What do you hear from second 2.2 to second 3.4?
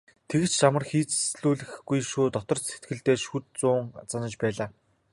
дотор сэтгэлдээ